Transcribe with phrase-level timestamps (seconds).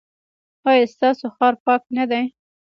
[0.69, 2.25] ایا ستاسو ښار پاک نه دی؟